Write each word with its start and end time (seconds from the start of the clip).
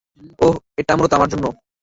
অহ, 0.39 0.55
এটা 0.77 0.93
মূলত 0.97 1.11
আমার 1.13 1.29
জন্য। 1.33 1.45